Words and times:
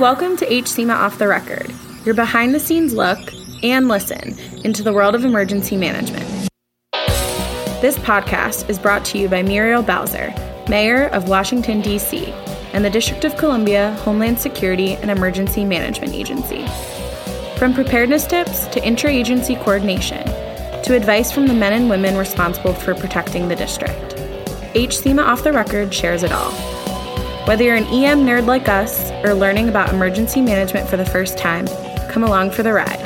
Welcome 0.00 0.36
to 0.38 0.46
HSEMA 0.46 0.92
Off 0.92 1.18
the 1.18 1.28
Record, 1.28 1.72
your 2.04 2.16
behind 2.16 2.52
the 2.52 2.58
scenes 2.58 2.92
look 2.92 3.32
and 3.62 3.86
listen 3.86 4.36
into 4.64 4.82
the 4.82 4.92
world 4.92 5.14
of 5.14 5.24
emergency 5.24 5.76
management. 5.76 6.48
This 7.80 7.96
podcast 7.98 8.68
is 8.68 8.76
brought 8.76 9.04
to 9.04 9.18
you 9.18 9.28
by 9.28 9.42
Muriel 9.42 9.84
Bowser, 9.84 10.34
Mayor 10.68 11.06
of 11.10 11.28
Washington, 11.28 11.80
D.C., 11.80 12.26
and 12.72 12.84
the 12.84 12.90
District 12.90 13.24
of 13.24 13.36
Columbia 13.36 13.92
Homeland 14.00 14.40
Security 14.40 14.94
and 14.94 15.12
Emergency 15.12 15.64
Management 15.64 16.12
Agency. 16.12 16.66
From 17.56 17.72
preparedness 17.72 18.26
tips 18.26 18.66
to 18.66 18.80
interagency 18.80 19.56
coordination, 19.62 20.24
to 20.82 20.96
advice 20.96 21.30
from 21.30 21.46
the 21.46 21.54
men 21.54 21.72
and 21.72 21.88
women 21.88 22.16
responsible 22.16 22.74
for 22.74 22.96
protecting 22.96 23.46
the 23.46 23.54
district, 23.54 24.16
HSEMA 24.74 25.24
Off 25.24 25.44
the 25.44 25.52
Record 25.52 25.94
shares 25.94 26.24
it 26.24 26.32
all. 26.32 26.83
Whether 27.46 27.64
you're 27.64 27.76
an 27.76 27.84
EM 27.84 28.24
nerd 28.24 28.46
like 28.46 28.70
us 28.70 29.10
or 29.22 29.34
learning 29.34 29.68
about 29.68 29.92
emergency 29.92 30.40
management 30.40 30.88
for 30.88 30.96
the 30.96 31.04
first 31.04 31.36
time, 31.36 31.66
come 32.08 32.24
along 32.24 32.52
for 32.52 32.62
the 32.62 32.72
ride. 32.72 32.98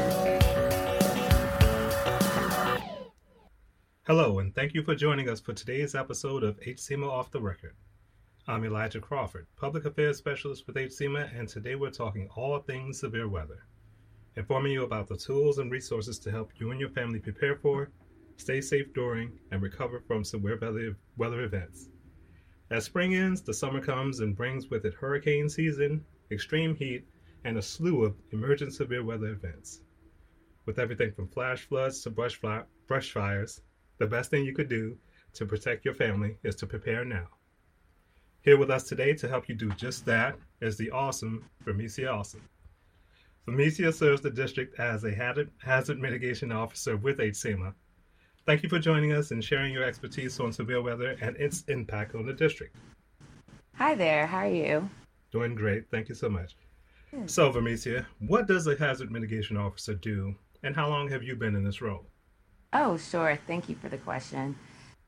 Hello, 4.06 4.38
and 4.38 4.54
thank 4.54 4.74
you 4.74 4.84
for 4.84 4.94
joining 4.94 5.28
us 5.28 5.40
for 5.40 5.54
today's 5.54 5.96
episode 5.96 6.44
of 6.44 6.60
HSEMA 6.60 7.10
Off 7.10 7.32
the 7.32 7.40
Record. 7.40 7.74
I'm 8.46 8.64
Elijah 8.64 9.00
Crawford, 9.00 9.48
Public 9.56 9.86
Affairs 9.86 10.18
Specialist 10.18 10.68
with 10.68 10.76
HSEMA, 10.76 11.36
and 11.36 11.48
today 11.48 11.74
we're 11.74 11.90
talking 11.90 12.28
all 12.36 12.60
things 12.60 13.00
severe 13.00 13.28
weather, 13.28 13.66
informing 14.36 14.70
you 14.70 14.84
about 14.84 15.08
the 15.08 15.16
tools 15.16 15.58
and 15.58 15.68
resources 15.68 16.16
to 16.20 16.30
help 16.30 16.52
you 16.58 16.70
and 16.70 16.78
your 16.78 16.90
family 16.90 17.18
prepare 17.18 17.56
for, 17.56 17.90
stay 18.36 18.60
safe 18.60 18.94
during, 18.94 19.32
and 19.50 19.62
recover 19.62 19.98
from 20.06 20.22
severe 20.22 20.94
weather 21.16 21.42
events. 21.42 21.88
As 22.70 22.84
spring 22.84 23.14
ends, 23.14 23.40
the 23.40 23.54
summer 23.54 23.80
comes 23.80 24.20
and 24.20 24.36
brings 24.36 24.68
with 24.68 24.84
it 24.84 24.92
hurricane 24.92 25.48
season, 25.48 26.04
extreme 26.30 26.74
heat, 26.74 27.08
and 27.44 27.56
a 27.56 27.62
slew 27.62 28.04
of 28.04 28.14
emergent 28.30 28.74
severe 28.74 29.02
weather 29.02 29.28
events. 29.28 29.80
With 30.66 30.78
everything 30.78 31.12
from 31.12 31.28
flash 31.28 31.62
floods 31.64 32.02
to 32.02 32.10
brush, 32.10 32.36
fly, 32.36 32.64
brush 32.86 33.10
fires, 33.10 33.62
the 33.96 34.06
best 34.06 34.30
thing 34.30 34.44
you 34.44 34.54
could 34.54 34.68
do 34.68 34.98
to 35.32 35.46
protect 35.46 35.86
your 35.86 35.94
family 35.94 36.36
is 36.42 36.56
to 36.56 36.66
prepare 36.66 37.06
now. 37.06 37.28
Here 38.42 38.58
with 38.58 38.70
us 38.70 38.84
today 38.84 39.14
to 39.14 39.28
help 39.28 39.48
you 39.48 39.54
do 39.54 39.70
just 39.70 40.04
that 40.04 40.38
is 40.60 40.76
the 40.76 40.90
awesome 40.90 41.48
Vermecia 41.64 42.08
Alsop. 42.08 42.42
Vermecia 43.46 43.94
serves 43.94 44.20
the 44.20 44.30
district 44.30 44.78
as 44.78 45.04
a 45.04 45.14
hazard, 45.14 45.50
hazard 45.56 45.98
mitigation 45.98 46.52
officer 46.52 46.98
with 46.98 47.16
HSEMA 47.16 47.72
Thank 48.48 48.62
you 48.62 48.70
for 48.70 48.78
joining 48.78 49.12
us 49.12 49.30
and 49.30 49.44
sharing 49.44 49.74
your 49.74 49.84
expertise 49.84 50.40
on 50.40 50.54
severe 50.54 50.80
weather 50.80 51.18
and 51.20 51.36
its 51.36 51.64
impact 51.68 52.14
on 52.14 52.24
the 52.24 52.32
district. 52.32 52.74
Hi 53.74 53.94
there, 53.94 54.26
how 54.26 54.38
are 54.38 54.48
you? 54.48 54.88
Doing 55.30 55.54
great, 55.54 55.90
thank 55.90 56.08
you 56.08 56.14
so 56.14 56.30
much. 56.30 56.56
So, 57.26 57.52
Vermecia, 57.52 58.06
what 58.20 58.46
does 58.48 58.66
a 58.66 58.74
hazard 58.74 59.10
mitigation 59.10 59.58
officer 59.58 59.92
do, 59.96 60.34
and 60.62 60.74
how 60.74 60.88
long 60.88 61.10
have 61.10 61.22
you 61.22 61.36
been 61.36 61.56
in 61.56 61.62
this 61.62 61.82
role? 61.82 62.06
Oh, 62.72 62.96
sure, 62.96 63.38
thank 63.46 63.68
you 63.68 63.74
for 63.74 63.90
the 63.90 63.98
question. 63.98 64.56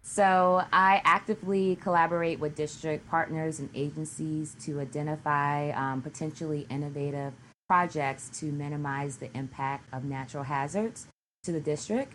So, 0.02 0.62
I 0.70 1.00
actively 1.06 1.76
collaborate 1.76 2.40
with 2.40 2.54
district 2.54 3.08
partners 3.08 3.58
and 3.58 3.70
agencies 3.74 4.54
to 4.66 4.80
identify 4.80 5.70
um, 5.70 6.02
potentially 6.02 6.66
innovative 6.68 7.32
projects 7.68 8.28
to 8.40 8.52
minimize 8.52 9.16
the 9.16 9.34
impact 9.34 9.86
of 9.94 10.04
natural 10.04 10.44
hazards 10.44 11.06
to 11.44 11.52
the 11.52 11.60
district. 11.60 12.12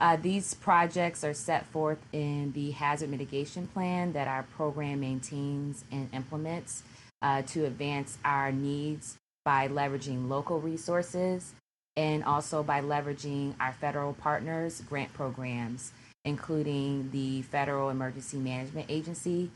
Uh, 0.00 0.16
these 0.16 0.54
projects 0.54 1.24
are 1.24 1.34
set 1.34 1.66
forth 1.66 1.98
in 2.12 2.52
the 2.52 2.70
hazard 2.70 3.10
mitigation 3.10 3.66
plan 3.66 4.12
that 4.12 4.28
our 4.28 4.44
program 4.44 5.00
maintains 5.00 5.84
and 5.90 6.08
implements 6.12 6.84
uh, 7.22 7.42
to 7.42 7.64
advance 7.64 8.16
our 8.24 8.52
needs 8.52 9.16
by 9.44 9.66
leveraging 9.66 10.28
local 10.28 10.60
resources 10.60 11.52
and 11.96 12.22
also 12.22 12.62
by 12.62 12.80
leveraging 12.80 13.54
our 13.58 13.72
federal 13.72 14.12
partners' 14.12 14.80
grant 14.88 15.12
programs, 15.14 15.92
including 16.24 17.10
the 17.10 17.42
Federal 17.42 17.90
Emergency 17.90 18.36
Management 18.36 18.86
Agency 18.88 19.50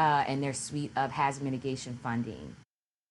uh, 0.00 0.24
and 0.26 0.42
their 0.42 0.52
suite 0.52 0.90
of 0.96 1.12
hazard 1.12 1.44
mitigation 1.44 1.96
funding. 2.02 2.56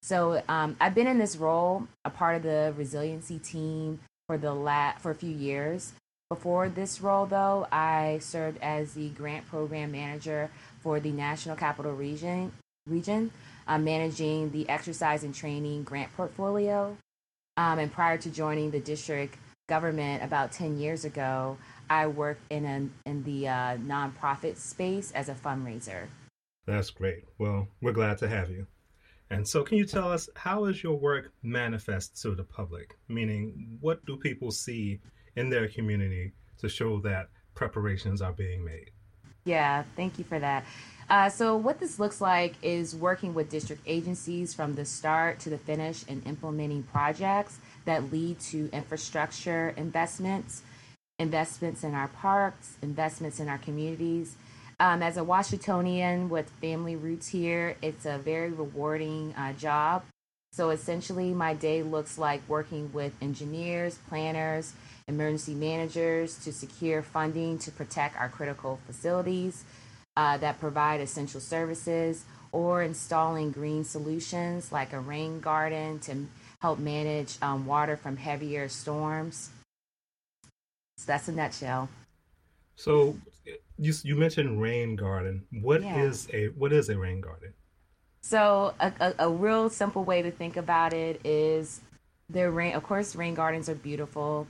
So 0.01 0.41
um, 0.49 0.75
I've 0.81 0.93
been 0.93 1.07
in 1.07 1.17
this 1.17 1.37
role, 1.37 1.87
a 2.03 2.09
part 2.09 2.35
of 2.35 2.43
the 2.43 2.73
resiliency 2.75 3.39
team 3.39 4.01
for 4.27 4.37
the 4.37 4.53
la- 4.53 4.97
for 4.97 5.11
a 5.11 5.15
few 5.15 5.31
years. 5.31 5.93
Before 6.33 6.67
this 6.67 6.99
role, 6.99 7.27
though, 7.27 7.67
I 7.71 8.17
served 8.19 8.57
as 8.59 8.95
the 8.95 9.09
grant 9.09 9.45
program 9.45 9.91
manager 9.91 10.49
for 10.81 10.99
the 10.99 11.11
National 11.11 11.55
Capital 11.55 11.93
Region, 11.93 12.51
region 12.87 13.29
uh, 13.67 13.77
managing 13.77 14.49
the 14.49 14.67
exercise 14.67 15.23
and 15.23 15.35
training 15.35 15.83
grant 15.83 16.11
portfolio. 16.17 16.97
Um, 17.55 17.77
and 17.77 17.91
prior 17.91 18.17
to 18.17 18.31
joining 18.31 18.71
the 18.71 18.79
district 18.79 19.37
government 19.69 20.23
about 20.23 20.51
10 20.51 20.79
years 20.79 21.05
ago, 21.05 21.55
I 21.87 22.07
worked 22.07 22.51
in, 22.51 22.65
a, 22.65 23.07
in 23.07 23.21
the 23.25 23.47
uh, 23.47 23.77
nonprofit 23.77 24.57
space 24.57 25.11
as 25.11 25.29
a 25.29 25.35
fundraiser. 25.35 26.07
That's 26.65 26.89
great. 26.89 27.25
Well, 27.37 27.67
we're 27.79 27.91
glad 27.91 28.17
to 28.17 28.27
have 28.27 28.49
you. 28.49 28.65
And 29.29 29.47
so, 29.47 29.61
can 29.61 29.77
you 29.77 29.85
tell 29.85 30.11
us 30.11 30.29
how 30.35 30.65
is 30.65 30.81
your 30.81 30.95
work 30.95 31.31
manifest 31.43 32.19
to 32.23 32.33
the 32.33 32.43
public? 32.43 32.97
Meaning, 33.07 33.77
what 33.81 34.03
do 34.07 34.17
people 34.17 34.49
see 34.49 34.99
in 35.35 35.49
their 35.49 35.67
community 35.67 36.33
to 36.59 36.69
show 36.69 36.99
that 37.01 37.27
preparations 37.55 38.21
are 38.21 38.33
being 38.33 38.63
made. 38.63 38.91
Yeah, 39.45 39.83
thank 39.95 40.17
you 40.17 40.23
for 40.23 40.39
that. 40.39 40.65
Uh, 41.09 41.29
so, 41.29 41.55
what 41.55 41.79
this 41.79 41.99
looks 41.99 42.21
like 42.21 42.55
is 42.61 42.95
working 42.95 43.33
with 43.33 43.49
district 43.49 43.81
agencies 43.85 44.53
from 44.53 44.75
the 44.75 44.85
start 44.85 45.39
to 45.39 45.49
the 45.49 45.57
finish 45.57 46.05
and 46.07 46.25
implementing 46.25 46.83
projects 46.83 47.59
that 47.85 48.11
lead 48.11 48.39
to 48.39 48.69
infrastructure 48.71 49.73
investments, 49.75 50.61
investments 51.19 51.83
in 51.83 51.93
our 51.93 52.07
parks, 52.07 52.77
investments 52.81 53.39
in 53.39 53.49
our 53.49 53.57
communities. 53.57 54.37
Um, 54.79 55.03
as 55.03 55.17
a 55.17 55.23
Washingtonian 55.23 56.29
with 56.29 56.49
family 56.49 56.95
roots 56.95 57.27
here, 57.27 57.75
it's 57.81 58.05
a 58.05 58.17
very 58.17 58.51
rewarding 58.51 59.33
uh, 59.35 59.53
job. 59.53 60.03
So, 60.53 60.69
essentially, 60.69 61.33
my 61.33 61.53
day 61.53 61.83
looks 61.83 62.17
like 62.17 62.41
working 62.47 62.91
with 62.93 63.11
engineers, 63.21 63.99
planners, 64.07 64.73
emergency 65.07 65.53
managers 65.53 66.37
to 66.43 66.51
secure 66.51 67.01
funding 67.01 67.57
to 67.59 67.71
protect 67.71 68.15
our 68.17 68.29
critical 68.29 68.79
facilities 68.85 69.63
uh, 70.15 70.37
that 70.37 70.59
provide 70.59 71.01
essential 71.01 71.41
services, 71.41 72.25
or 72.51 72.83
installing 72.83 73.51
green 73.51 73.83
solutions 73.83 74.71
like 74.71 74.93
a 74.93 74.99
rain 74.99 75.39
garden 75.39 75.99
to 75.99 76.27
help 76.61 76.77
manage 76.77 77.37
um, 77.41 77.65
water 77.65 77.97
from 77.97 78.15
heavier 78.15 78.69
storms. 78.69 79.49
So 80.97 81.05
that's 81.07 81.27
a 81.27 81.31
nutshell. 81.31 81.89
So 82.75 83.17
you, 83.77 83.93
you 84.03 84.15
mentioned 84.15 84.61
rain 84.61 84.95
garden. 84.95 85.43
What 85.51 85.81
yeah. 85.81 86.03
is 86.03 86.27
a 86.31 86.47
what 86.49 86.71
is 86.71 86.89
a 86.89 86.97
rain 86.97 87.21
garden? 87.21 87.53
So 88.21 88.73
a, 88.79 88.93
a, 88.99 89.13
a, 89.27 89.29
real 89.29 89.69
simple 89.69 90.05
way 90.05 90.21
to 90.21 90.31
think 90.31 90.55
about 90.55 90.93
it 90.93 91.19
is 91.25 91.81
their 92.29 92.51
rain. 92.51 92.73
Of 92.73 92.83
course, 92.83 93.15
rain 93.15 93.33
gardens 93.33 93.67
are 93.67 93.75
beautiful 93.75 94.47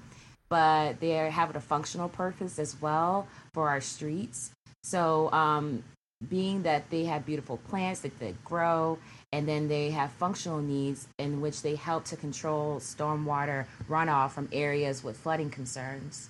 but 0.50 1.00
they 1.00 1.10
have 1.10 1.56
a 1.56 1.60
functional 1.60 2.10
purpose 2.10 2.60
as 2.60 2.80
well 2.82 3.28
for 3.54 3.70
our 3.70 3.82
streets. 3.82 4.52
So, 4.84 5.32
um, 5.32 5.84
being 6.30 6.64
that 6.64 6.90
they 6.90 7.06
have 7.06 7.26
beautiful 7.26 7.58
plants 7.58 8.02
that 8.02 8.44
grow, 8.44 8.98
and 9.32 9.48
then 9.48 9.68
they 9.68 9.92
have 9.92 10.12
functional 10.12 10.62
needs 10.62 11.08
in 11.18 11.42
which 11.42 11.62
they 11.62 11.76
help 11.76 12.06
to 12.06 12.16
control 12.16 12.78
stormwater 12.80 13.66
runoff 13.90 14.32
from 14.32 14.48
areas 14.52 15.04
with 15.04 15.18
flooding 15.18 15.50
concerns. 15.50 16.30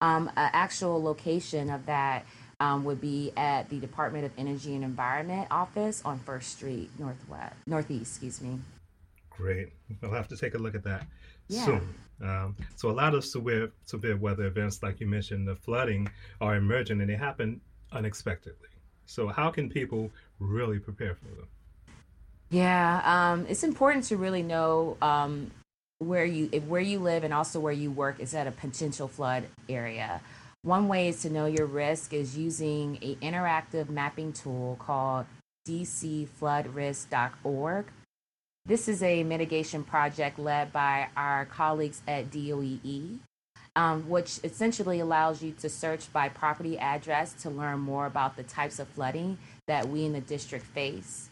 Um, 0.00 0.28
an 0.36 0.50
actual 0.52 1.02
location 1.02 1.70
of 1.70 1.86
that 1.86 2.24
um, 2.60 2.84
would 2.84 3.00
be 3.00 3.32
at 3.36 3.68
the 3.68 3.78
Department 3.78 4.24
of 4.24 4.32
Energy 4.36 4.74
and 4.74 4.84
Environment 4.84 5.48
office 5.50 6.02
on 6.04 6.18
First 6.18 6.52
Street, 6.52 6.90
Northwest, 6.98 7.56
Northeast. 7.66 8.16
Excuse 8.16 8.40
me. 8.40 8.58
Great. 9.30 9.68
I'll 10.02 10.10
have 10.10 10.28
to 10.28 10.36
take 10.36 10.54
a 10.54 10.58
look 10.58 10.74
at 10.74 10.84
that 10.84 11.06
yeah. 11.52 11.64
soon. 11.64 11.94
Um, 12.22 12.56
so 12.76 12.90
a 12.90 12.92
lot 12.92 13.14
of 13.14 13.24
severe 13.24 13.72
severe 13.84 14.16
weather 14.16 14.44
events, 14.44 14.82
like 14.82 15.00
you 15.00 15.06
mentioned, 15.06 15.48
the 15.48 15.56
flooding, 15.56 16.08
are 16.40 16.56
emerging 16.56 17.00
and 17.00 17.10
they 17.10 17.16
happen 17.16 17.60
unexpectedly. 17.90 18.68
So 19.06 19.28
how 19.28 19.50
can 19.50 19.68
people 19.68 20.10
really 20.38 20.78
prepare 20.78 21.16
for 21.16 21.28
them? 21.28 21.48
Yeah, 22.50 23.02
um, 23.04 23.46
it's 23.48 23.64
important 23.64 24.04
to 24.04 24.16
really 24.16 24.42
know 24.42 24.96
um, 25.02 25.50
where 25.98 26.24
you 26.24 26.46
where 26.68 26.80
you 26.80 26.98
live 26.98 27.24
and 27.24 27.34
also 27.34 27.58
where 27.58 27.72
you 27.72 27.90
work 27.90 28.20
is 28.20 28.34
at 28.34 28.46
a 28.46 28.52
potential 28.52 29.08
flood 29.08 29.44
area. 29.68 30.20
One 30.62 30.86
way 30.86 31.08
is 31.08 31.22
to 31.22 31.30
know 31.30 31.46
your 31.46 31.66
risk 31.66 32.12
is 32.12 32.38
using 32.38 32.98
a 33.02 33.16
interactive 33.16 33.88
mapping 33.88 34.32
tool 34.32 34.76
called 34.78 35.26
dcfloodrisk.org. 35.66 37.86
This 38.64 38.86
is 38.86 39.02
a 39.02 39.24
mitigation 39.24 39.82
project 39.82 40.38
led 40.38 40.72
by 40.72 41.08
our 41.16 41.46
colleagues 41.46 42.00
at 42.06 42.30
DOEE, 42.30 43.18
um, 43.74 44.08
which 44.08 44.38
essentially 44.44 45.00
allows 45.00 45.42
you 45.42 45.50
to 45.60 45.68
search 45.68 46.12
by 46.12 46.28
property 46.28 46.78
address 46.78 47.32
to 47.42 47.50
learn 47.50 47.80
more 47.80 48.06
about 48.06 48.36
the 48.36 48.44
types 48.44 48.78
of 48.78 48.86
flooding 48.86 49.38
that 49.66 49.88
we 49.88 50.04
in 50.04 50.12
the 50.12 50.20
district 50.20 50.64
face. 50.64 51.28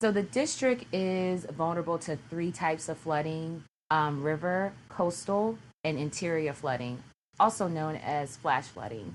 So 0.00 0.10
the 0.10 0.24
district 0.24 0.92
is 0.92 1.44
vulnerable 1.44 1.98
to 1.98 2.18
three 2.28 2.50
types 2.50 2.88
of 2.88 2.98
flooding 2.98 3.62
um, 3.90 4.22
river, 4.22 4.72
coastal, 4.88 5.58
and 5.84 5.96
interior 5.96 6.52
flooding, 6.52 7.02
also 7.38 7.68
known 7.68 7.96
as 7.96 8.36
flash 8.36 8.64
flooding. 8.64 9.14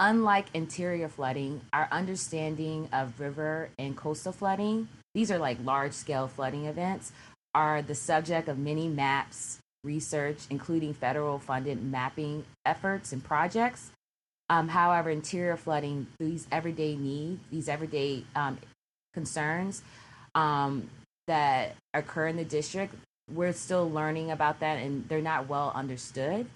Unlike 0.00 0.46
interior 0.54 1.08
flooding, 1.08 1.60
our 1.72 1.88
understanding 1.90 2.88
of 2.92 3.18
river 3.18 3.70
and 3.78 3.96
coastal 3.96 4.32
flooding, 4.32 4.88
these 5.14 5.30
are 5.30 5.38
like 5.38 5.58
large 5.64 5.92
scale 5.92 6.28
flooding 6.28 6.66
events, 6.66 7.12
are 7.54 7.82
the 7.82 7.94
subject 7.94 8.48
of 8.48 8.58
many 8.58 8.88
maps, 8.88 9.58
research, 9.84 10.38
including 10.50 10.94
federal 10.94 11.38
funded 11.38 11.82
mapping 11.82 12.44
efforts 12.64 13.12
and 13.12 13.22
projects. 13.24 13.90
Um, 14.50 14.68
however, 14.68 15.10
interior 15.10 15.56
flooding, 15.56 16.06
these 16.18 16.46
everyday 16.50 16.96
needs, 16.96 17.40
these 17.50 17.68
everyday 17.68 18.24
um, 18.34 18.58
concerns 19.12 19.82
um, 20.34 20.88
that 21.26 21.74
occur 21.94 22.28
in 22.28 22.36
the 22.36 22.44
district, 22.44 22.94
we're 23.32 23.52
still 23.52 23.90
learning 23.90 24.30
about 24.30 24.60
that 24.60 24.78
and 24.78 25.06
they're 25.08 25.20
not 25.20 25.48
well 25.48 25.72
understood. 25.74 26.46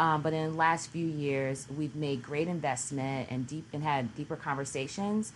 Um, 0.00 0.22
but 0.22 0.32
in 0.32 0.52
the 0.52 0.56
last 0.56 0.90
few 0.90 1.06
years, 1.06 1.66
we've 1.76 1.96
made 1.96 2.22
great 2.22 2.46
investment 2.46 3.28
and 3.30 3.46
deep 3.46 3.66
and 3.72 3.82
had 3.82 4.14
deeper 4.14 4.36
conversations 4.36 5.32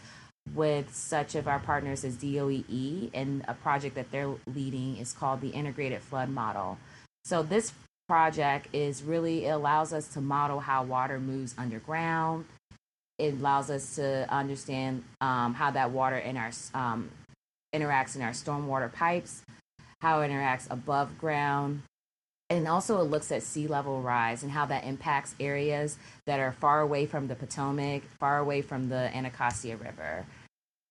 with 0.55 0.94
such 0.94 1.35
of 1.35 1.49
our 1.49 1.59
partners 1.59 2.05
as 2.05 2.17
DOEE, 2.17 3.11
and 3.15 3.44
a 3.49 3.55
project 3.55 3.94
that 3.94 4.11
they're 4.11 4.35
leading 4.47 4.97
is 4.99 5.12
called 5.12 5.41
the 5.41 5.49
Integrated 5.49 6.03
Flood 6.03 6.29
Model. 6.29 6.79
So 7.25 7.43
this 7.43 7.73
project 8.09 8.69
is 8.73 9.03
really 9.03 9.47
it 9.47 9.50
allows 9.50 9.93
us 9.93 10.09
to 10.09 10.21
model 10.21 10.61
how 10.61 10.83
water 10.83 11.19
moves 11.19 11.55
underground. 11.56 12.44
It 13.19 13.35
allows 13.35 13.71
us 13.71 13.97
to 13.97 14.27
understand 14.33 15.05
um, 15.21 15.55
how 15.55 15.71
that 15.71 15.91
water 15.91 16.19
in 16.19 16.37
our 16.37 16.50
um, 16.75 17.11
interacts 17.75 18.17
in 18.17 18.23
our 18.23 18.33
stormwater 18.33 18.93
pipes, 18.93 19.43
how 20.00 20.21
it 20.21 20.31
interacts 20.31 20.67
above 20.71 21.17
ground, 21.19 21.83
and 22.57 22.69
also 22.69 23.01
it 23.01 23.05
looks 23.05 23.33
at 23.33 23.43
sea 23.43 23.67
level 23.67 24.03
rise 24.03 24.43
and 24.43 24.53
how 24.53 24.67
that 24.67 24.85
impacts 24.85 25.35
areas 25.41 25.97
that 26.27 26.39
are 26.39 26.53
far 26.53 26.81
away 26.81 27.07
from 27.07 27.27
the 27.27 27.35
Potomac, 27.35 28.03
far 28.21 28.39
away 28.39 28.63
from 28.63 28.89
the 28.89 29.15
Anacostia 29.17 29.77
River. 29.77 30.27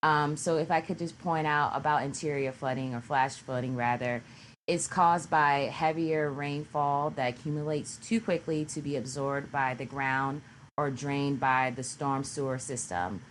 Um, 0.03 0.35
so 0.35 0.57
if 0.57 0.71
I 0.71 0.81
could 0.81 0.97
just 0.97 1.19
point 1.19 1.45
out 1.45 1.71
about 1.75 2.03
interior 2.03 2.51
flooding 2.51 2.95
or 2.95 3.01
flash 3.01 3.35
flooding 3.35 3.75
rather, 3.75 4.23
it's 4.67 4.87
caused 4.87 5.29
by 5.29 5.71
heavier 5.71 6.31
rainfall 6.31 7.11
that 7.11 7.29
accumulates 7.29 7.97
too 7.97 8.19
quickly 8.19 8.65
to 8.65 8.81
be 8.81 8.95
absorbed 8.95 9.51
by 9.51 9.75
the 9.75 9.85
ground 9.85 10.41
or 10.77 10.89
drained 10.89 11.39
by 11.39 11.71
the 11.75 11.83
storm 11.83 12.23
sewer 12.23 12.57
system. 12.57 13.21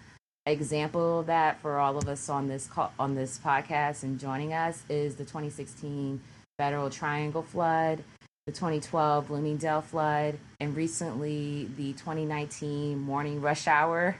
Example 0.46 1.20
of 1.20 1.26
that 1.26 1.60
for 1.60 1.78
all 1.78 1.98
of 1.98 2.08
us 2.08 2.28
on 2.28 2.46
this 2.46 2.66
call, 2.66 2.92
on 2.98 3.14
this 3.14 3.38
podcast 3.38 4.02
and 4.04 4.20
joining 4.20 4.52
us 4.52 4.84
is 4.88 5.16
the 5.16 5.24
2016 5.24 6.20
Federal 6.58 6.90
Triangle 6.90 7.42
flood, 7.42 8.04
the 8.46 8.52
2012 8.52 9.28
Bloomingdale 9.28 9.82
flood, 9.82 10.38
and 10.60 10.74
recently 10.74 11.68
the 11.76 11.92
2019 11.92 12.98
morning 12.98 13.40
rush 13.40 13.66
hour. 13.66 14.16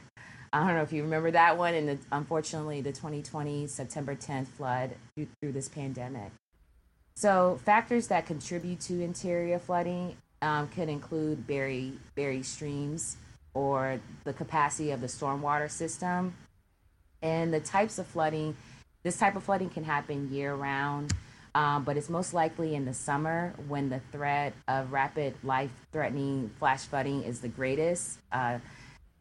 I 0.52 0.67
don't 0.67 0.76
know 0.76 0.82
if 0.82 0.93
you 0.93 1.02
remember 1.02 1.31
that 1.31 1.56
one, 1.56 1.75
and 1.75 1.88
the, 1.88 1.99
unfortunately 2.12 2.81
the 2.81 2.93
2020 2.93 3.67
September 3.67 4.14
10th 4.14 4.49
flood 4.49 4.90
through, 5.14 5.28
through 5.40 5.52
this 5.52 5.69
pandemic. 5.69 6.32
So 7.17 7.61
factors 7.64 8.08
that 8.08 8.26
contribute 8.26 8.81
to 8.81 9.02
interior 9.02 9.58
flooding 9.58 10.17
um, 10.43 10.69
could 10.69 10.88
include 10.88 11.46
buried 11.46 11.99
buried 12.14 12.46
streams 12.46 13.16
or 13.52 14.00
the 14.25 14.32
capacity 14.32 14.90
of 14.90 15.00
the 15.00 15.06
stormwater 15.06 15.70
system, 15.70 16.34
and 17.23 17.52
the 17.52 17.61
types 17.61 17.99
of 17.99 18.06
flooding. 18.06 18.56
This 19.02 19.16
type 19.16 19.34
of 19.34 19.43
flooding 19.43 19.70
can 19.70 19.84
happen 19.84 20.32
year 20.32 20.55
round 20.55 21.14
um, 21.55 21.85
but 21.85 21.97
it's 21.97 22.08
most 22.08 22.35
likely 22.35 22.75
in 22.75 22.85
the 22.85 22.94
summer 22.94 23.55
when 23.69 23.88
the 23.88 24.00
threat 24.12 24.52
of 24.69 24.93
rapid 24.93 25.35
life 25.43 25.70
threatening 25.93 26.50
flash 26.58 26.85
flooding 26.85 27.23
is 27.23 27.41
the 27.41 27.49
greatest. 27.49 28.19
Uh, 28.31 28.58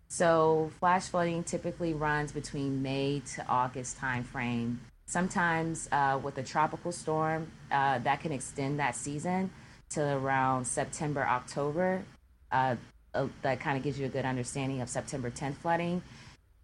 so, 0.07 0.71
flash 0.79 1.07
flooding 1.07 1.43
typically 1.43 1.93
runs 1.93 2.31
between 2.31 2.81
May 2.81 3.21
to 3.35 3.45
August 3.47 3.99
timeframe. 3.99 4.77
Sometimes, 5.05 5.87
uh, 5.91 6.19
with 6.21 6.37
a 6.37 6.43
tropical 6.43 6.91
storm, 6.91 7.51
uh, 7.71 7.99
that 7.99 8.21
can 8.21 8.31
extend 8.31 8.79
that 8.79 8.95
season 8.95 9.51
to 9.91 10.01
around 10.01 10.65
September, 10.65 11.21
October. 11.21 12.03
Uh, 12.51 12.75
uh, 13.13 13.27
that 13.41 13.59
kind 13.59 13.77
of 13.77 13.83
gives 13.83 13.99
you 13.99 14.05
a 14.05 14.09
good 14.09 14.25
understanding 14.25 14.81
of 14.81 14.89
September 14.89 15.31
10th 15.31 15.55
flooding 15.57 16.01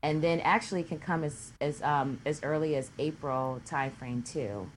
and 0.06 0.22
then 0.22 0.40
actually 0.42 0.84
can 0.84 1.00
come 1.00 1.24
as 1.24 1.52
as 1.60 1.82
um, 1.82 2.20
as 2.28 2.40
early 2.44 2.76
as 2.76 2.92
April 3.00 3.60
timeframe 3.66 4.24
too. 4.24 4.70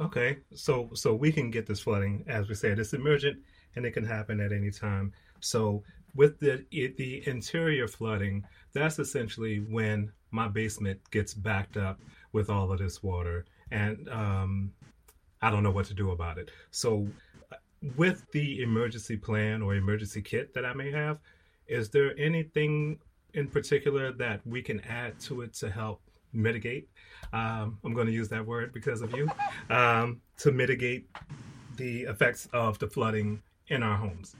Okay, 0.00 0.38
so 0.54 0.90
so 0.94 1.14
we 1.14 1.32
can 1.32 1.50
get 1.50 1.66
this 1.66 1.80
flooding, 1.80 2.24
as 2.28 2.48
we 2.48 2.54
said, 2.54 2.78
it's 2.78 2.92
emergent 2.92 3.38
and 3.74 3.84
it 3.84 3.92
can 3.92 4.04
happen 4.04 4.40
at 4.40 4.52
any 4.52 4.70
time. 4.70 5.12
So 5.40 5.82
with 6.14 6.38
the 6.38 6.64
the 6.70 7.26
interior 7.26 7.88
flooding, 7.88 8.44
that's 8.72 8.98
essentially 8.98 9.58
when 9.58 10.12
my 10.30 10.46
basement 10.46 11.00
gets 11.10 11.34
backed 11.34 11.76
up 11.76 11.98
with 12.32 12.48
all 12.48 12.70
of 12.70 12.78
this 12.78 13.02
water, 13.02 13.44
and 13.70 14.08
um, 14.08 14.72
I 15.42 15.50
don't 15.50 15.62
know 15.62 15.70
what 15.72 15.86
to 15.86 15.94
do 15.94 16.12
about 16.12 16.38
it. 16.38 16.50
So 16.70 17.08
with 17.96 18.24
the 18.32 18.62
emergency 18.62 19.16
plan 19.16 19.62
or 19.62 19.74
emergency 19.74 20.22
kit 20.22 20.54
that 20.54 20.64
I 20.64 20.74
may 20.74 20.92
have, 20.92 21.18
is 21.66 21.90
there 21.90 22.14
anything 22.18 22.98
in 23.34 23.46
particular 23.48 24.12
that 24.12 24.46
we 24.46 24.62
can 24.62 24.80
add 24.80 25.18
to 25.20 25.42
it 25.42 25.54
to 25.54 25.70
help 25.70 26.00
mitigate. 26.32 26.88
Um, 27.32 27.78
I'm 27.84 27.94
going 27.94 28.06
to 28.06 28.12
use 28.12 28.28
that 28.28 28.46
word 28.46 28.72
because 28.72 29.02
of 29.02 29.14
you 29.14 29.30
um, 29.70 30.20
to 30.38 30.52
mitigate 30.52 31.08
the 31.76 32.02
effects 32.02 32.48
of 32.52 32.78
the 32.78 32.88
flooding 32.88 33.42
in 33.68 33.82
our 33.82 33.96
homes. 33.96 34.34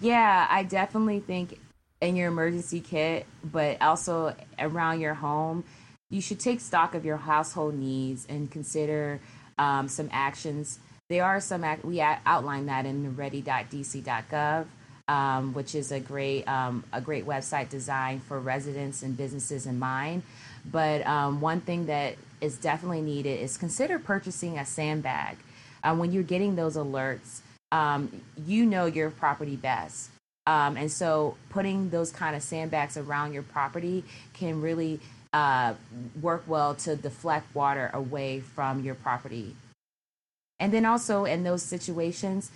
Yeah, 0.00 0.46
I 0.50 0.64
definitely 0.64 1.20
think 1.20 1.58
in 2.00 2.16
your 2.16 2.28
emergency 2.28 2.80
kit, 2.80 3.26
but 3.42 3.80
also 3.80 4.34
around 4.58 5.00
your 5.00 5.14
home, 5.14 5.64
you 6.10 6.20
should 6.20 6.40
take 6.40 6.60
stock 6.60 6.94
of 6.94 7.04
your 7.04 7.16
household 7.16 7.74
needs 7.74 8.26
and 8.28 8.50
consider 8.50 9.20
um, 9.58 9.88
some 9.88 10.08
actions. 10.12 10.78
There 11.08 11.24
are 11.24 11.40
some, 11.40 11.64
we 11.82 12.00
outline 12.00 12.66
that 12.66 12.86
in 12.86 13.16
ready.dc.gov. 13.16 14.66
Um, 15.06 15.52
which 15.52 15.74
is 15.74 15.92
a 15.92 16.00
great 16.00 16.48
um, 16.48 16.82
a 16.90 16.98
great 16.98 17.26
website 17.26 17.68
designed 17.68 18.22
for 18.22 18.40
residents 18.40 19.02
and 19.02 19.14
businesses 19.14 19.66
in 19.66 19.78
mind. 19.78 20.22
But 20.64 21.06
um, 21.06 21.42
one 21.42 21.60
thing 21.60 21.86
that 21.86 22.16
is 22.40 22.56
definitely 22.56 23.02
needed 23.02 23.40
is 23.40 23.58
consider 23.58 23.98
purchasing 23.98 24.58
a 24.58 24.64
sandbag. 24.64 25.36
Uh, 25.82 25.94
when 25.94 26.10
you're 26.10 26.22
getting 26.22 26.56
those 26.56 26.76
alerts, 26.76 27.40
um, 27.70 28.22
you 28.46 28.64
know 28.64 28.86
your 28.86 29.10
property 29.10 29.56
best. 29.56 30.08
Um, 30.46 30.76
and 30.76 30.90
so 30.90 31.36
putting 31.50 31.90
those 31.90 32.10
kind 32.10 32.36
of 32.36 32.42
sandbags 32.42 32.96
around 32.96 33.32
your 33.32 33.42
property 33.42 34.04
can 34.32 34.60
really 34.60 35.00
uh, 35.32 35.74
work 36.20 36.44
well 36.46 36.74
to 36.76 36.96
deflect 36.96 37.54
water 37.54 37.90
away 37.92 38.40
from 38.40 38.82
your 38.84 38.94
property. 38.94 39.56
And 40.60 40.72
then 40.72 40.84
also 40.84 41.24
in 41.24 41.42
those 41.42 41.62
situations, 41.62 42.50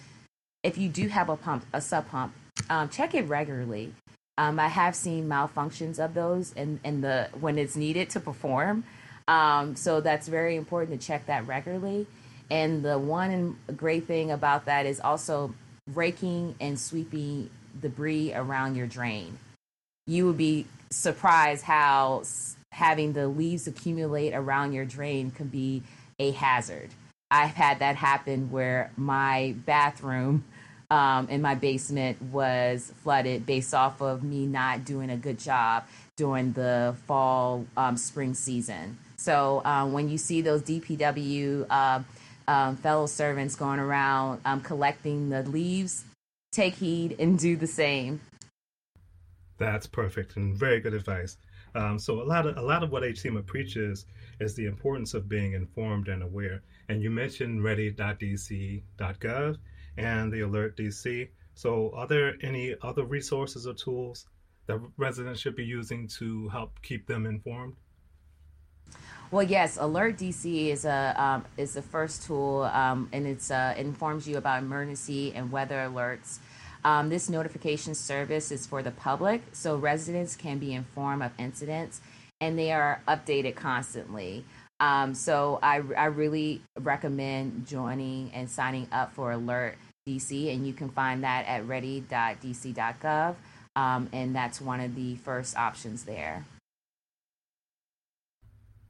if 0.63 0.77
you 0.79 0.89
do 0.89 1.09
have 1.09 1.29
a 1.29 1.37
pump, 1.37 1.65
a 1.73 1.81
sump 1.81 2.09
pump, 2.09 2.35
um, 2.69 2.89
check 2.89 3.15
it 3.15 3.29
regularly. 3.29 3.95
Um, 4.37 4.61
I 4.61 4.69
have 4.69 4.95
seen 4.95 5.29
malfunctions 5.29 5.99
of 6.03 6.15
those 6.15 6.53
and 6.57 6.79
in 6.85 7.01
the 7.01 7.29
when 7.41 7.59
it's 7.59 7.77
needed 7.77 8.11
to 8.11 8.21
perform. 8.21 8.85
Um, 9.27 9.77
so 9.77 10.01
that's 10.01 10.29
very 10.29 10.57
important 10.57 11.01
to 11.01 11.07
check 11.07 11.27
that 11.27 11.47
regularly. 11.47 12.07
And 12.51 12.83
the 12.85 12.99
one 12.99 13.59
great 13.77 14.07
thing 14.07 14.31
about 14.31 14.65
that 14.65 14.87
is 14.87 15.01
also 15.01 15.55
raking 15.93 16.55
and 16.61 16.79
sweeping 16.79 17.51
debris 17.81 18.33
around 18.35 18.75
your 18.75 18.87
drain. 18.87 19.39
You 20.07 20.27
would 20.27 20.39
be 20.39 20.67
surprised 20.91 21.65
how 21.65 22.23
having 22.73 23.13
the 23.13 23.29
leaves 23.29 23.67
accumulate 23.67 24.33
around 24.33 24.73
your 24.73 24.85
drain 24.85 25.31
can 25.31 25.49
be 25.49 25.83
a 26.19 26.31
hazard. 26.31 26.91
I've 27.31 27.55
had 27.55 27.81
that 27.81 27.97
happen 27.97 28.51
where 28.51 28.91
my 28.97 29.55
bathroom 29.67 30.45
um, 30.91 31.29
in 31.29 31.43
my 31.43 31.55
basement 31.55 32.21
was 32.23 32.93
flooded 33.03 33.45
based 33.45 33.75
off 33.75 34.01
of 34.01 34.23
me 34.23 34.47
not 34.47 34.85
doing 34.85 35.11
a 35.11 35.17
good 35.17 35.39
job 35.39 35.85
during 36.17 36.53
the 36.53 36.97
fall 37.07 37.67
um, 37.77 37.97
spring 37.97 38.35
season. 38.35 38.99
So 39.17 39.63
um, 39.65 39.93
when 39.93 40.09
you 40.09 40.17
see 40.17 40.41
those 40.41 40.63
DPW 40.63 41.67
uh, 41.69 42.01
um, 42.47 42.77
fellow 42.77 43.07
servants 43.07 43.55
going 43.55 43.79
around 43.79 44.41
um, 44.45 44.63
collecting 44.63 45.29
the 45.29 45.43
leaves, 45.43 46.05
take 46.53 46.77
heed 46.77 47.17
and 47.19 47.39
do 47.39 47.57
the 47.57 47.67
same. 47.67 48.21
That's 49.59 49.87
perfect 49.87 50.37
and 50.37 50.57
very 50.57 50.81
good 50.81 50.95
advice. 50.95 51.37
Um, 51.75 51.99
so 51.99 52.23
a 52.23 52.25
lot 52.25 52.47
of 52.47 52.57
a 52.57 52.63
lot 52.63 52.83
of 52.83 52.91
what 52.91 53.03
HSEMA 53.03 53.45
preaches 53.47 54.07
is 54.41 54.55
the 54.55 54.67
importance 54.67 55.15
of 55.15 55.29
being 55.29 55.53
informed 55.53 56.09
and 56.09 56.23
aware. 56.23 56.63
And 56.89 57.03
you 57.03 57.11
mentioned 57.11 57.63
ready.dc.gov 57.63 59.57
and 59.97 60.33
the 60.33 60.41
Alert 60.41 60.77
DC. 60.77 61.29
So, 61.55 61.91
are 61.95 62.07
there 62.07 62.35
any 62.43 62.77
other 62.83 63.05
resources 63.05 63.67
or 63.67 63.75
tools 63.75 64.27
that 64.67 64.81
residents 64.97 65.41
should 65.41 65.57
be 65.57 65.65
using 65.65 66.07
to 66.19 66.49
help 66.51 66.81
keep 66.83 67.07
them 67.07 67.27
informed? 67.27 67.75
Well, 69.31 69.43
yes, 69.43 69.77
Alert 69.77 70.17
DC 70.17 70.69
is 70.69 70.85
a 70.85 71.15
um, 71.23 71.45
is 71.57 71.75
the 71.75 71.83
first 71.83 72.25
tool, 72.25 72.63
um, 72.73 73.09
and 73.13 73.27
it's 73.27 73.51
uh, 73.51 73.75
informs 73.77 74.27
you 74.27 74.39
about 74.39 74.63
emergency 74.63 75.35
and 75.35 75.53
weather 75.53 75.77
alerts. 75.77 76.39
Um, 76.89 77.11
this 77.11 77.29
notification 77.29 77.95
service 77.95 78.51
is 78.51 78.67
for 78.67 78.83
the 78.83 78.93
public, 78.93 79.43
so 79.53 79.77
residents 79.77 80.35
can 80.35 80.57
be 80.57 80.73
informed 80.73 81.23
of 81.23 81.33
incidents, 81.39 82.01
and 82.41 82.59
they 82.59 82.73
are 82.73 83.03
updated 83.07 83.57
constantly. 83.57 84.43
Um, 84.81 85.13
so 85.13 85.59
I, 85.63 85.83
I 85.99 86.07
really 86.07 86.63
recommend 86.81 87.67
joining 87.67 88.33
and 88.33 88.49
signing 88.49 88.89
up 88.91 89.13
for 89.13 89.33
Alert 89.33 89.77
DC, 90.09 90.51
and 90.51 90.67
you 90.67 90.73
can 90.73 90.89
find 90.89 91.23
that 91.25 91.47
at 91.47 91.69
ready.dc.gov, 91.69 93.35
um, 93.77 94.09
and 94.15 94.35
that's 94.35 94.59
one 94.59 94.81
of 94.81 94.95
the 94.95 95.17
first 95.17 95.59
options 95.59 96.05
there. 96.05 96.47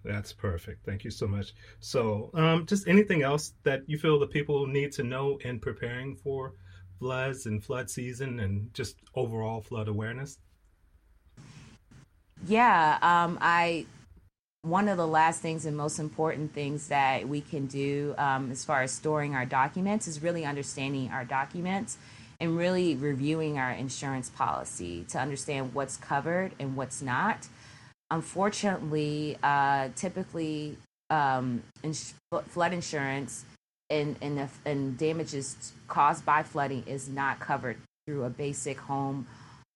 That's 0.04 0.32
perfect. 0.32 0.86
Thank 0.86 1.02
you 1.02 1.10
so 1.10 1.26
much. 1.26 1.52
So, 1.80 2.30
um, 2.34 2.64
just 2.64 2.86
anything 2.86 3.24
else 3.24 3.54
that 3.64 3.80
you 3.88 3.98
feel 3.98 4.20
the 4.20 4.28
people 4.28 4.68
need 4.68 4.92
to 4.92 5.02
know 5.02 5.36
in 5.38 5.58
preparing 5.58 6.14
for 6.14 6.52
floods 6.98 7.46
and 7.46 7.64
flood 7.64 7.90
season 7.90 8.40
and 8.40 8.72
just 8.74 8.96
overall 9.14 9.60
flood 9.60 9.88
awareness? 9.88 10.38
Yeah, 12.46 12.98
um, 13.02 13.38
I 13.40 13.86
one 14.62 14.88
of 14.88 14.96
the 14.96 15.06
last 15.06 15.40
things 15.40 15.64
and 15.66 15.76
most 15.76 15.98
important 15.98 16.52
things 16.52 16.88
that 16.88 17.28
we 17.28 17.40
can 17.40 17.66
do 17.66 18.14
um, 18.18 18.50
as 18.50 18.64
far 18.64 18.82
as 18.82 18.90
storing 18.90 19.34
our 19.34 19.46
documents 19.46 20.08
is 20.08 20.22
really 20.22 20.44
understanding 20.44 21.10
our 21.10 21.24
documents 21.24 21.96
and 22.40 22.56
really 22.56 22.94
reviewing 22.94 23.58
our 23.58 23.70
insurance 23.70 24.28
policy 24.28 25.04
to 25.08 25.18
understand 25.18 25.74
what's 25.74 25.96
covered 25.96 26.52
and 26.58 26.76
what's 26.76 27.00
not. 27.00 27.48
Unfortunately, 28.10 29.36
uh, 29.42 29.88
typically, 29.94 30.76
um, 31.10 31.62
ins- 31.82 32.14
flood 32.48 32.72
insurance 32.72 33.44
and, 33.90 34.16
and, 34.20 34.48
and 34.64 34.98
damages 34.98 35.72
caused 35.86 36.24
by 36.24 36.42
flooding 36.42 36.84
is 36.86 37.08
not 37.08 37.40
covered 37.40 37.78
through 38.06 38.24
a 38.24 38.30
basic 38.30 38.78
home 38.78 39.26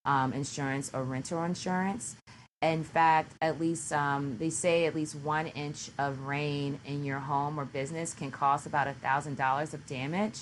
um, 0.05 0.33
insurance 0.33 0.91
or 0.93 1.03
rental 1.03 1.43
insurance. 1.45 2.17
In 2.61 2.85
fact, 2.85 3.33
at 3.43 3.61
least 3.61 3.93
um, 3.93 4.37
they 4.39 4.51
say 4.51 4.87
at 4.87 4.95
least 4.95 5.17
one 5.17 5.49
inch 5.49 5.91
of 5.99 6.21
rain 6.21 6.79
in 6.85 7.05
your 7.05 7.19
home 7.19 7.59
or 7.59 7.65
business 7.65 8.15
can 8.15 8.31
cost 8.31 8.67
about 8.67 8.87
a 8.87 8.95
thousand 8.95 9.37
dollars 9.37 9.75
of 9.75 9.85
damage. 9.87 10.41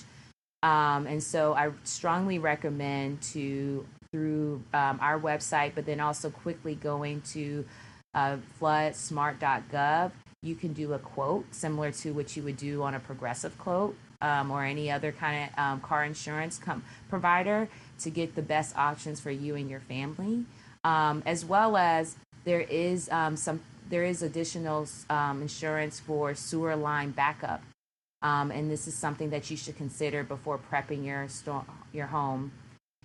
Um, 0.63 1.07
and 1.07 1.23
so 1.23 1.55
I 1.55 1.71
strongly 1.85 2.39
recommend 2.39 3.23
to 3.23 3.87
through 4.13 4.63
um, 4.75 4.99
our 5.01 5.19
website, 5.19 5.73
but 5.75 5.87
then 5.87 6.01
also 6.01 6.31
quickly 6.31 6.75
going 6.75 7.23
to 7.33 7.65
uh, 8.15 8.37
floodsmart.gov. 8.61 10.11
You 10.43 10.55
can 10.55 10.73
do 10.73 10.95
a 10.95 10.99
quote 10.99 11.55
similar 11.55 11.91
to 11.93 12.13
what 12.13 12.37
you 12.37 12.43
would 12.45 12.57
do 12.57 12.83
on 12.83 12.95
a 12.95 13.01
progressive 13.01 13.59
quote 13.59 13.97
um, 14.23 14.51
or 14.51 14.65
any 14.65 14.91
other 14.91 15.13
kind 15.13 15.51
of 15.51 15.59
um, 15.59 15.81
car 15.81 16.05
insurance 16.05 16.59
com- 16.59 16.83
provider 17.09 17.69
to 18.01 18.11
get 18.11 18.35
the 18.35 18.43
best 18.43 18.77
options 18.77 19.21
for 19.21 19.31
you 19.31 19.55
and 19.55 19.69
your 19.69 19.81
family 19.81 20.47
um, 20.85 21.23
as 21.27 21.45
well 21.45 21.77
as 21.77 22.17
there 22.45 22.61
is 22.61 23.09
um, 23.11 23.37
some 23.37 23.61
there 23.89 24.05
is 24.05 24.23
additional 24.23 24.87
um, 25.09 25.43
insurance 25.43 25.99
for 25.99 26.35
sewer 26.35 26.77
line 26.77 27.11
backup, 27.11 27.61
um, 28.23 28.53
and 28.53 28.71
this 28.71 28.87
is 28.87 28.95
something 28.95 29.31
that 29.31 29.51
you 29.51 29.57
should 29.57 29.77
consider 29.77 30.23
before 30.23 30.59
prepping 30.59 31.05
your 31.05 31.29
store, 31.29 31.65
your 31.93 32.07
home. 32.07 32.53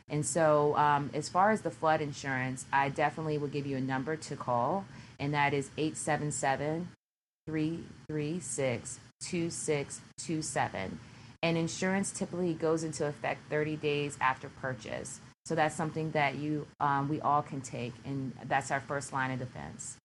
And 0.07 0.23
so, 0.23 0.75
as 1.11 1.27
far 1.27 1.49
as 1.49 1.61
the 1.61 1.71
flood 1.71 2.01
insurance, 2.01 2.65
I 2.71 2.89
definitely 2.89 3.39
will 3.39 3.47
give 3.47 3.65
you 3.65 3.77
a 3.77 3.81
number 3.81 4.15
to 4.15 4.35
call, 4.35 4.85
and 5.19 5.33
that 5.33 5.55
is 5.55 5.71
877 5.75 6.89
336 7.47 8.99
2627. 9.21 10.99
And 11.43 11.57
insurance 11.57 12.11
typically 12.11 12.53
goes 12.53 12.83
into 12.83 13.05
effect 13.05 13.39
30 13.49 13.75
days 13.77 14.17
after 14.19 14.49
purchase. 14.49 15.19
So 15.45 15.53
that's 15.53 15.75
something 15.75 16.09
that 16.11 16.35
you 16.35 16.65
um, 16.79 17.07
we 17.07 17.21
all 17.21 17.43
can 17.43 17.61
take, 17.61 17.93
and 18.03 18.33
that's 18.45 18.71
our 18.71 18.79
first 18.79 19.13
line 19.13 19.29
of 19.29 19.37
defense. 19.37 19.97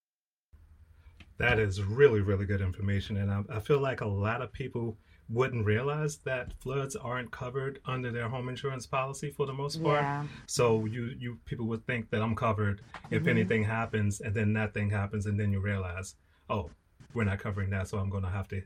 That 1.39 1.57
is 1.57 1.81
really, 1.81 2.21
really 2.21 2.45
good 2.45 2.61
information, 2.61 3.17
and 3.17 3.31
I, 3.31 3.57
I 3.57 3.59
feel 3.59 3.79
like 3.79 4.01
a 4.01 4.07
lot 4.07 4.43
of 4.43 4.53
people 4.53 4.97
wouldn't 5.29 5.65
realize 5.65 6.17
that 6.25 6.53
floods 6.61 6.95
aren't 6.95 7.31
covered 7.31 7.79
under 7.85 8.11
their 8.11 8.29
home 8.29 8.49
insurance 8.49 8.85
policy 8.85 9.31
for 9.31 9.47
the 9.47 9.53
most 9.53 9.81
part. 9.81 10.01
Yeah. 10.01 10.25
So 10.45 10.85
you 10.85 11.15
you 11.17 11.39
people 11.45 11.65
would 11.67 11.87
think 11.87 12.11
that 12.11 12.21
I'm 12.21 12.35
covered 12.35 12.81
if 13.09 13.21
mm-hmm. 13.21 13.29
anything 13.29 13.63
happens, 13.63 14.21
and 14.21 14.35
then 14.35 14.53
that 14.53 14.75
thing 14.75 14.91
happens, 14.91 15.25
and 15.25 15.39
then 15.39 15.51
you 15.51 15.59
realize, 15.59 16.13
oh, 16.51 16.69
we're 17.13 17.23
not 17.23 17.39
covering 17.39 17.69
that, 17.71 17.87
so 17.87 17.97
I'm 17.97 18.09
going 18.09 18.23
to 18.23 18.29
have 18.29 18.47
to 18.49 18.61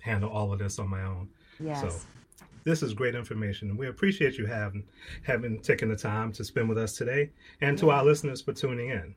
handle 0.00 0.30
all 0.30 0.52
of 0.52 0.58
this 0.58 0.78
on 0.78 0.88
my 0.88 1.02
own. 1.02 1.28
Yes. 1.60 1.80
So 1.80 1.90
this 2.64 2.82
is 2.82 2.94
great 2.94 3.14
information, 3.14 3.70
and 3.70 3.78
we 3.78 3.88
appreciate 3.88 4.38
you 4.38 4.46
having 4.46 4.84
having 5.22 5.60
taken 5.60 5.88
the 5.88 5.96
time 5.96 6.32
to 6.32 6.44
spend 6.44 6.68
with 6.68 6.78
us 6.78 6.94
today, 6.94 7.30
and 7.60 7.78
to 7.78 7.90
our 7.90 8.04
listeners 8.04 8.40
for 8.42 8.52
tuning 8.52 8.90
in. 8.90 9.14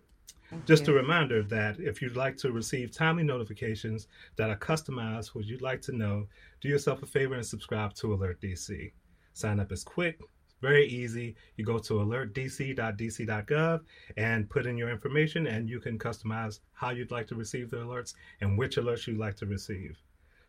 Thank 0.49 0.65
Just 0.65 0.87
you. 0.87 0.93
a 0.93 0.95
reminder 0.95 1.43
that 1.43 1.79
if 1.79 2.01
you'd 2.01 2.15
like 2.15 2.37
to 2.37 2.51
receive 2.51 2.91
timely 2.91 3.23
notifications 3.23 4.07
that 4.37 4.49
are 4.49 4.57
customized 4.57 5.31
for 5.31 5.39
what 5.39 5.47
you'd 5.47 5.61
like 5.61 5.81
to 5.83 5.91
know, 5.91 6.25
do 6.61 6.69
yourself 6.69 7.03
a 7.03 7.05
favor 7.05 7.35
and 7.35 7.45
subscribe 7.45 7.93
to 7.95 8.13
Alert 8.13 8.39
DC. 8.41 8.91
Sign 9.33 9.59
up 9.59 9.71
is 9.71 9.83
quick, 9.83 10.19
very 10.61 10.87
easy. 10.87 11.35
You 11.55 11.65
go 11.65 11.77
to 11.79 11.93
alertdc.dc.gov 11.93 13.81
and 14.17 14.49
put 14.49 14.65
in 14.65 14.77
your 14.77 14.89
information, 14.89 15.47
and 15.47 15.69
you 15.69 15.79
can 15.79 15.97
customize 15.99 16.59
how 16.73 16.89
you'd 16.91 17.11
like 17.11 17.27
to 17.27 17.35
receive 17.35 17.69
the 17.69 17.77
alerts 17.77 18.13
and 18.41 18.57
which 18.57 18.77
alerts 18.77 19.07
you'd 19.07 19.19
like 19.19 19.35
to 19.37 19.45
receive. 19.45 19.97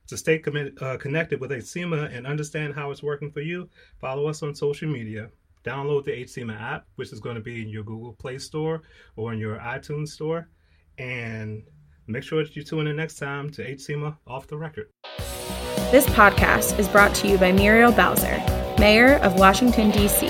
To 0.09 0.17
stay 0.17 0.43
uh, 0.81 0.97
connected 0.97 1.39
with 1.39 1.51
HSEMA 1.51 2.17
and 2.17 2.27
understand 2.27 2.75
how 2.75 2.91
it's 2.91 3.03
working 3.03 3.31
for 3.31 3.43
you, 3.43 3.69
follow 4.01 4.27
us 4.27 4.43
on 4.43 4.55
social 4.55 4.89
media. 4.89 5.29
Download 5.65 6.03
the 6.03 6.13
HSEMA 6.25 6.59
app, 6.59 6.87
which 6.97 7.13
is 7.13 7.21
going 7.21 7.35
to 7.35 7.43
be 7.43 7.61
in 7.61 7.69
your 7.69 7.83
Google 7.83 8.15
Play 8.15 8.39
Store 8.39 8.83
or 9.17 9.35
in 9.35 9.39
your 9.39 9.59
iTunes 9.59 10.09
Store. 10.09 10.49
And 10.97 11.63
make 12.07 12.23
sure 12.23 12.43
that 12.43 12.57
you 12.57 12.63
tune 12.63 12.87
in 12.87 12.97
next 12.97 13.17
time 13.17 13.51
to 13.51 13.63
HSEMA 13.63 14.17
Off 14.27 14.47
the 14.47 14.57
Record. 14.57 14.89
This 15.91 16.07
podcast 16.07 16.79
is 16.79 16.89
brought 16.89 17.15
to 17.17 17.29
you 17.29 17.37
by 17.37 17.53
Muriel 17.53 17.93
Bowser, 17.93 18.39
Mayor 18.79 19.17
of 19.17 19.35
Washington, 19.35 19.91
D.C., 19.91 20.29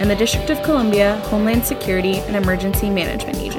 and 0.00 0.10
the 0.10 0.16
District 0.16 0.50
of 0.50 0.60
Columbia 0.62 1.16
Homeland 1.26 1.64
Security 1.64 2.18
and 2.18 2.34
Emergency 2.34 2.90
Management 2.90 3.38
Agency. 3.38 3.53